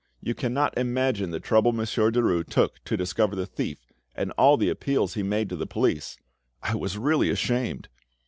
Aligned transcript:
You 0.19 0.33
cannot 0.33 0.75
imagine 0.79 1.29
the 1.29 1.39
trouble 1.39 1.73
Monsieur 1.73 2.09
Derues 2.09 2.49
took 2.49 2.83
to 2.85 2.97
discover 2.97 3.35
the 3.35 3.45
thief, 3.45 3.77
and 4.15 4.31
all 4.31 4.57
the 4.57 4.69
appeals 4.71 5.13
he 5.13 5.21
made 5.21 5.47
to 5.49 5.55
the 5.55 5.67
police—I 5.67 6.73
was 6.73 6.97
really 6.97 7.29
ashamed!" 7.29 7.87